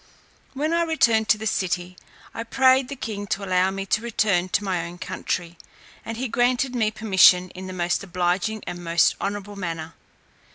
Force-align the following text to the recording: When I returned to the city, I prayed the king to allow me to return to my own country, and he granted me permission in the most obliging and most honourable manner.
When 0.55 0.73
I 0.73 0.81
returned 0.81 1.29
to 1.29 1.37
the 1.37 1.45
city, 1.45 1.95
I 2.33 2.41
prayed 2.43 2.87
the 2.89 2.95
king 2.95 3.27
to 3.27 3.43
allow 3.43 3.69
me 3.69 3.85
to 3.85 4.01
return 4.01 4.49
to 4.49 4.63
my 4.63 4.83
own 4.87 4.97
country, 4.97 5.59
and 6.03 6.17
he 6.17 6.27
granted 6.27 6.73
me 6.73 6.89
permission 6.89 7.51
in 7.51 7.67
the 7.67 7.71
most 7.73 8.03
obliging 8.03 8.63
and 8.65 8.83
most 8.83 9.13
honourable 9.21 9.57
manner. 9.57 9.93